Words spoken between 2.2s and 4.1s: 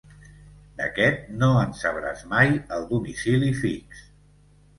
mai el domicili fix.